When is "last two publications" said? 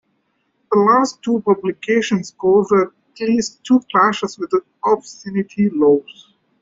0.79-2.33